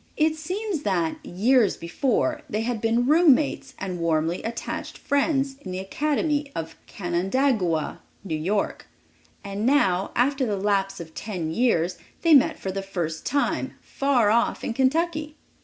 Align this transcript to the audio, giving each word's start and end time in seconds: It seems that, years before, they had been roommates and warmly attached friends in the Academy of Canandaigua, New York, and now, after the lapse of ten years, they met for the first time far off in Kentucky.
It 0.17 0.35
seems 0.35 0.81
that, 0.81 1.23
years 1.23 1.77
before, 1.77 2.41
they 2.49 2.61
had 2.61 2.81
been 2.81 3.05
roommates 3.05 3.75
and 3.77 3.99
warmly 3.99 4.41
attached 4.41 4.97
friends 4.97 5.57
in 5.61 5.69
the 5.71 5.77
Academy 5.77 6.51
of 6.55 6.75
Canandaigua, 6.87 7.99
New 8.23 8.35
York, 8.35 8.87
and 9.43 9.63
now, 9.63 10.09
after 10.15 10.43
the 10.43 10.57
lapse 10.57 10.99
of 10.99 11.13
ten 11.13 11.51
years, 11.51 11.99
they 12.23 12.33
met 12.33 12.57
for 12.57 12.71
the 12.71 12.81
first 12.81 13.27
time 13.27 13.73
far 13.79 14.31
off 14.31 14.63
in 14.63 14.73
Kentucky. 14.73 15.35